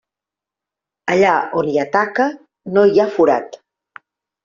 [1.17, 2.29] Allà on hi ha taca
[2.79, 3.63] no hi ha forat.